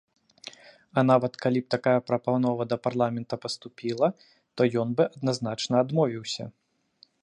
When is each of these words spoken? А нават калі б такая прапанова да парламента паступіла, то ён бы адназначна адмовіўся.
А 0.99 1.03
нават 1.09 1.33
калі 1.43 1.59
б 1.65 1.67
такая 1.75 1.93
прапанова 2.07 2.67
да 2.71 2.77
парламента 2.87 3.35
паступіла, 3.45 4.07
то 4.59 4.71
ён 4.85 4.89
бы 5.01 5.11
адназначна 5.17 5.75
адмовіўся. 5.87 6.43